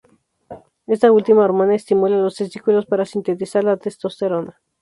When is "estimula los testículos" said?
1.75-2.87